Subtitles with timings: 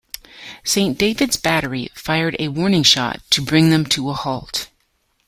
[0.63, 0.97] St.
[0.97, 4.67] David's Battery fired a warning shot to bring them to a halt.